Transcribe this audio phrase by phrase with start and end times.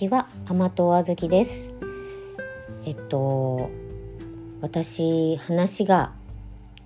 [0.00, 0.26] ちは。
[0.48, 1.74] 甘党あずきです。
[2.86, 3.70] えっと
[4.62, 6.12] 私話が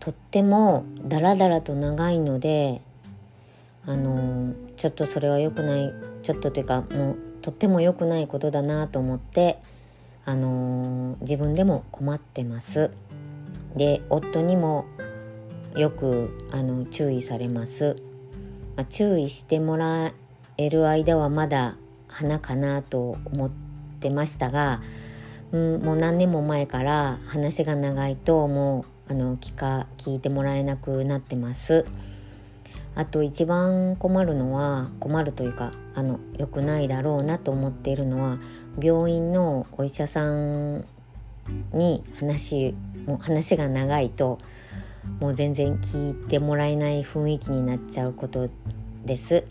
[0.00, 2.80] とってもダラダラと長いので
[3.86, 5.92] あのちょっとそれは良くない
[6.24, 9.58] ちょっとというかもうとっても良くないことだなと思って
[10.24, 12.90] あの自分でも困ってます。
[13.76, 14.86] で夫にも
[15.76, 17.96] よくあの注意されます、
[18.74, 20.12] まあ、注意してもら
[20.56, 21.76] える間はまだ
[22.14, 23.50] 花かなと思っ
[24.00, 24.80] てましたが、
[25.50, 31.84] うん、もう何年も前から話が長いともうあの聞か聞いてもらえなくなってます。
[32.96, 38.38] あと一番困るのは困るというかあの良くないだろうなと思っているのは
[38.80, 40.84] 病院のお医者さん
[41.72, 44.38] に話もう話が長いと
[45.20, 48.48] もう全然聞いてもらえない雰囲気になっちゃうこと
[49.04, 49.44] です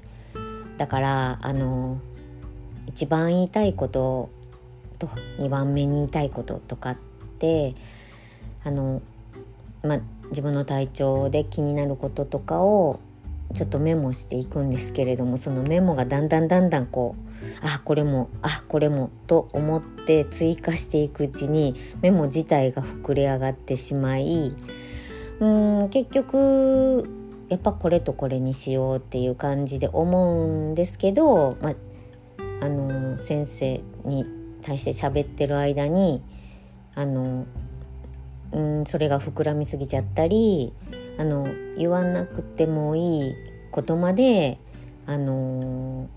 [0.77, 2.00] だからあの
[2.88, 4.30] 一番言いたいこと
[5.00, 5.08] と
[5.39, 6.98] 2番目に言いたいこととかっ
[7.39, 7.76] て
[8.64, 9.02] あの、
[9.84, 13.00] まあ、自分の体調で気になることとかを
[13.54, 17.23] ちょっとメモしていくんですけれどもそのメモがだんだんだんだんこう
[17.61, 24.56] あこれもあこれもと思って追加していくうちにメモ自体が膨れ上がってしまい
[25.39, 27.08] うん結局
[27.50, 31.76] やっぱこれとこれにしようっていう感じで思うんですけど、まあ、
[32.64, 34.25] あの先生に
[34.61, 36.23] 対して喋ってる間に
[36.95, 37.45] あの
[38.53, 40.72] うんそれが膨らみすぎちゃったり
[41.17, 43.36] あの言わなくてもいい
[43.72, 44.59] ことまで
[45.05, 46.08] あの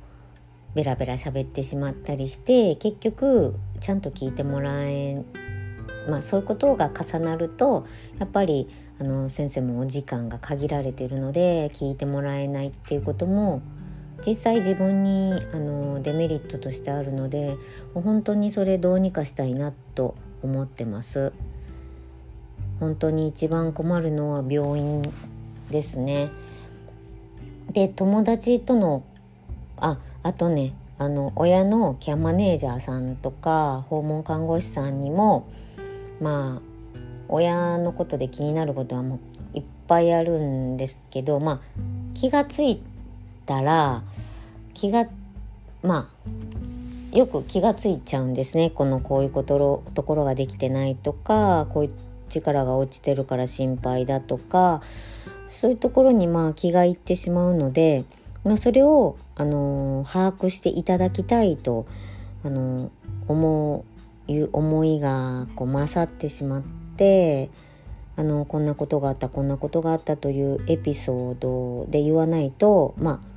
[0.77, 5.25] ベラベラ喋ってしまったりして結局ちゃんと聞いてもらえ
[6.09, 7.87] まあそういうことが重なると
[8.21, 8.69] やっぱり
[9.01, 13.63] あの先生もお時間が限られてるので聞いてもらえないっていうことも
[14.25, 17.57] 実際自分にあのデメリットとしてあるので
[17.95, 21.33] 本当にそれどうにかしたいなと思ってます。
[22.81, 25.03] 本当に一番困るのは病院
[25.71, 26.31] ですね。
[27.73, 29.03] で友達との
[29.77, 35.47] ああとねあの親のケアマネージャーさんとか訪問看護師さんにも
[36.21, 36.63] まあ
[37.29, 39.17] 親のことで気になることはも
[39.55, 41.61] ういっぱいあるんですけどまあ
[42.15, 42.96] 気がついて
[43.47, 44.03] たら
[44.75, 45.07] 気が
[45.83, 46.11] ま
[47.13, 48.71] あよく気がついちゃうんですね。
[48.71, 51.91] このこういうことところができてないとかこういう
[52.29, 54.83] 力が落ちてるから心配だとか
[55.49, 58.05] そういうところにまあ気がいってしまうので、
[58.45, 61.87] まあ、それを、あのー、把握していただきたいと、
[62.45, 62.91] あのー、
[63.29, 63.97] 思う
[64.29, 66.63] いう思いがこう勝ってしまっ
[66.97, 67.51] て
[68.17, 73.36] あのこんなことがあったこんなことがあったというエピソードで言わないとまあ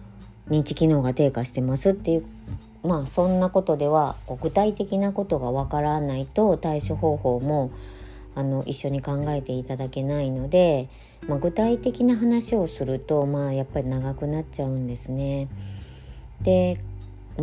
[0.49, 2.25] 認知機能が低下してますっていう
[2.83, 7.71] まあそんなことでは具体的なことがわからないと対処方法も
[8.35, 10.87] あの一緒に考えていただけないので、
[11.27, 15.49] まあ、具体的な話をすると、まあ、やっぱり長くなっちゃうんですね。
[16.41, 16.79] で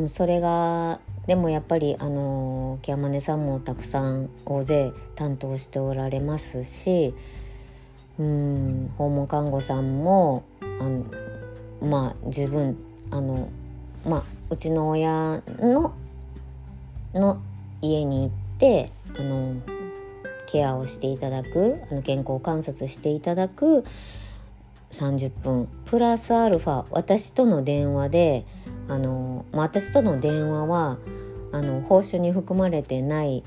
[0.08, 7.14] それがでもやっぱりあのケアマネさんもたくさん大勢担当しておられますし
[8.18, 10.44] うん訪問看護さんも
[10.80, 11.04] あの
[11.80, 12.76] まあ十分
[13.10, 13.48] あの
[14.06, 15.94] まあうちの親の
[17.14, 17.40] の
[17.82, 19.54] 家に行ってあの
[20.46, 23.84] ケアをしていただくあの健康観察していただく
[24.92, 28.46] 30分プラスアルファ私との電話で
[28.88, 30.98] あの、まあ、私との電話は
[31.52, 33.42] あの報酬に含まれてない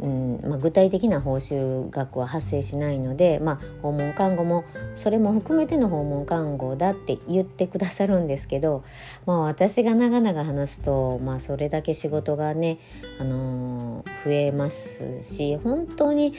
[0.00, 8.82] うんまあ、具体的な報酬額は発生しないので、まあ、訪問看護もそれも含めての訪問看護だって言ってくださるんですけど、
[9.26, 12.78] まあ、私が長々話すと、まあ、それだけ仕事がね、
[13.18, 16.32] あのー、増えますし本当に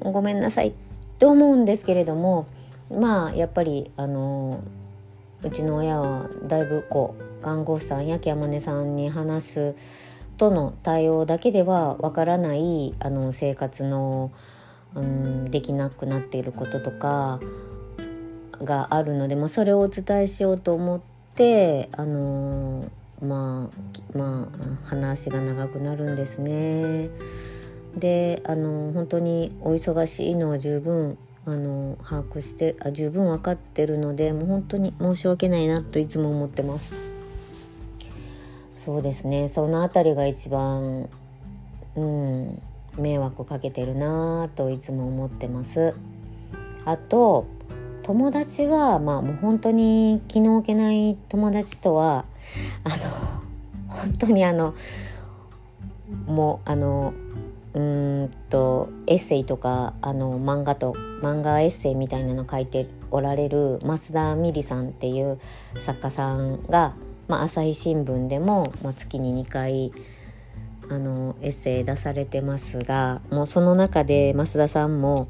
[0.00, 0.72] ごめんなさいっ
[1.18, 2.46] て思うんですけれども
[2.90, 9.74] まあやっぱり、あのー、うちの親はだいぶこう看護師さんや山根さんに話す
[10.42, 14.32] との対応だけではわからないあの生活の、
[14.96, 17.38] うん、できなくなっていることとか
[18.60, 21.00] があるので、まあ、それをお伝えしようと思っ
[21.36, 22.90] てあの
[23.24, 23.70] ま
[24.14, 27.10] あまあ話が長くなるんですね。
[27.96, 37.11] であの本当にお忙しいのは十分あの把握してあ十分分かってるのでもう本当に申し訳ないなといつも思ってます。
[38.84, 39.46] そうですね。
[39.46, 41.08] その辺りが一番
[41.94, 42.60] うん
[42.98, 45.94] 迷惑かけてるなといつも思ってます。
[46.84, 47.46] あと
[48.02, 52.24] 友達はまあもう本当に気の置けない友達とは
[52.82, 52.96] あの
[53.86, 54.74] 本当にあの
[56.26, 57.14] もうあの
[57.74, 65.38] うんとエッセイとかあの漫画と漫画エッセイみたいなの書いておられる増田美里さんっていう
[65.78, 66.96] 作家さんが、
[67.32, 69.90] まあ、朝日新聞でも、まあ、月に2回
[70.90, 75.28] あのエッセイ出されてますがもうその中で増田さんも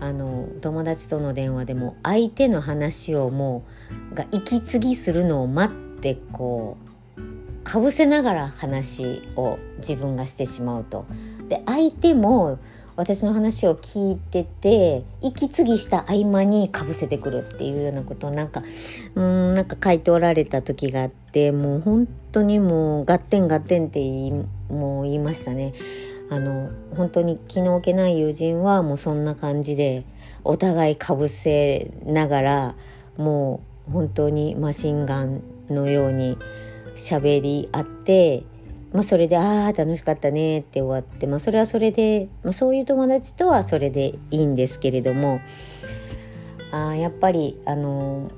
[0.00, 3.64] あの友達との電話でも相手の話をも
[4.12, 6.76] うが息継ぎするのを待ってこ
[7.16, 11.06] うかぶせながら話を自分がしてしまうと。
[11.48, 12.58] で相手も
[12.98, 18.64] 私の話を聞いてて息継ぎした合間にかぶせてくるっていうようなことをなんか
[19.14, 24.00] うんなんか書いておられた時があってもう本当にもうガッテンガッテンって
[24.74, 25.74] もう言いましたね。
[26.28, 30.04] あの本当に気の置けない友人はもうそんな感じで
[30.42, 32.74] お互いかぶせながら
[33.16, 35.40] もう本当にマシンガン
[35.70, 36.36] のように
[36.96, 38.42] 喋り合って
[38.92, 45.40] まあ、それで「ああ楽しかったね」って終わって、まあ、それはそれで、まあ、そういう友達とはそれでいいんですけれども
[46.72, 48.30] あやっぱりあの、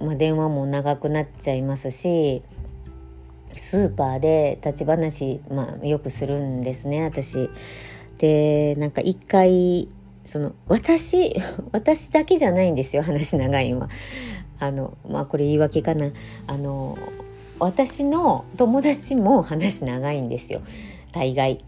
[0.00, 2.42] まあ、電話も長くなっちゃいますし
[3.52, 7.48] スーパーで立ち話、まあ、よくするんですね私。
[8.18, 9.88] でなんか一回
[10.24, 11.34] その私
[11.72, 13.88] 私だけじゃないんですよ話長いのは。
[14.60, 16.10] あのまあこれ言い訳かな
[16.46, 16.96] あの
[17.64, 20.60] 私の友達も話長いんですよ
[21.12, 21.64] 大概。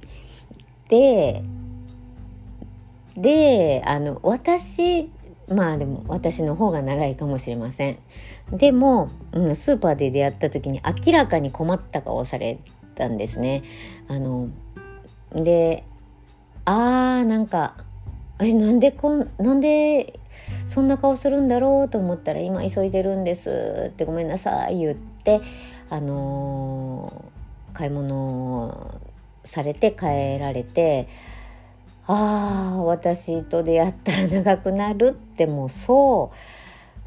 [0.91, 1.43] で
[3.17, 5.09] であの私
[5.49, 7.99] まあでも私の方が長いかもしれません。
[8.53, 12.59] でも、うん、スーパーで出会った時に明らかに困った顔をされ
[12.95, 13.63] たんですね。
[14.07, 14.51] あの
[15.33, 15.83] で
[16.67, 17.75] あーなんか
[18.39, 20.21] えなんでこんなんで
[20.67, 25.41] そんな顔するんだろうと思ったら今急いでるんですってごめんなさい言って
[25.91, 29.01] あのー、買い物
[29.45, 31.09] されて帰られて
[32.07, 36.33] ああ私と出会ったら長くなるってもうそ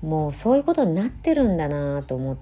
[0.01, 2.37] うもうそういうことになってるんだなと思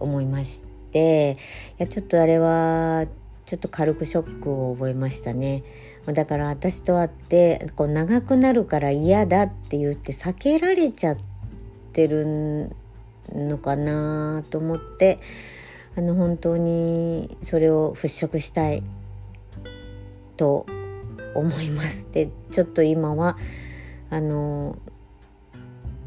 [0.00, 1.36] 思いまして
[1.78, 3.06] いやちょっとあれは
[3.44, 5.62] ちょっと軽くショックを覚えましたね。
[6.06, 11.16] だから私と会ってこう長くなるから嫌だって言って避けられちゃっ
[11.92, 12.74] てる
[13.32, 15.18] のかなと思って
[15.96, 18.82] あの本当にそれを払拭したい
[20.36, 20.66] と
[21.34, 22.08] 思います。
[22.12, 23.36] でちょっと今は
[24.10, 24.76] あの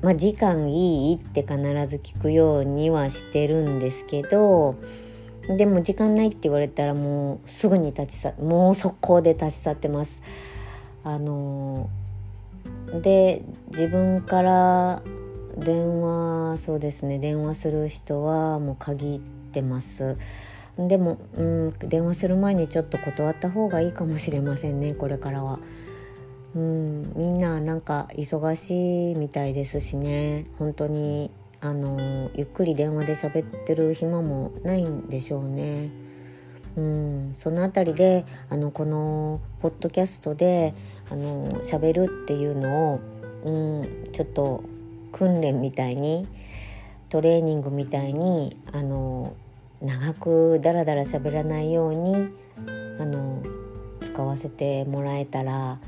[0.02, 1.58] まあ、時間いいって必
[1.88, 4.76] ず聞くようにはしてるんですけど
[5.48, 10.22] でも時間ないって言われたらもうすぐに立ち去もう速攻で立ち去ってます。
[11.04, 11.90] あの
[13.02, 13.42] で
[13.72, 15.02] 自分から
[15.58, 20.18] 電話そうですね電話する人はもう限ってます
[20.78, 25.60] でも、うん、電話する前にちょっと断った方がいいかもしれませんねこれからは。
[26.54, 31.30] うん、みんななんか忙しいみたいですしね本当に
[31.60, 35.90] あのゆっくり電話で喋ってる暇もないんでしょうね。
[36.78, 40.74] うん、その辺りであのこのポッドキャストで
[41.10, 43.00] あの喋るっていうのを、
[43.46, 43.52] う
[43.84, 44.64] ん、ちょっと
[45.16, 46.28] 訓練みたいに
[47.08, 49.34] トレーニングみたいにあの
[49.82, 52.28] 長くダラダラ喋らないように
[53.00, 53.42] あの
[54.02, 55.80] 使わせてもらえたら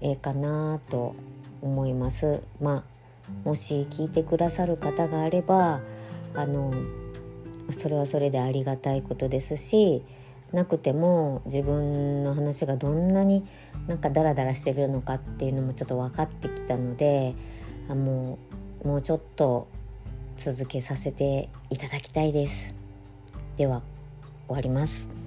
[0.00, 1.14] ええかなと
[1.60, 2.42] 思います。
[2.58, 2.94] まあ
[3.46, 5.82] もし聞いてくださる方があれば
[6.34, 6.72] あの
[7.70, 10.02] それはそれでありがたいことですし
[10.52, 13.46] なくても自分の話がどんなに
[13.88, 17.34] なんかダラダラしてるのかっていうのもちょっと分かってきたので
[17.88, 18.38] あも
[18.84, 19.68] うもうちょっと
[20.36, 22.74] 続けさせていただきたいです。
[23.56, 23.82] では
[24.46, 25.23] 終わります。